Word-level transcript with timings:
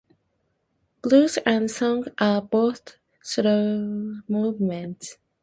"Blues" 1.03 1.37
and 1.45 1.69
"Song" 1.69 2.07
are 2.17 2.41
both 2.41 2.97
slow 3.21 4.15
movements. 4.27 5.19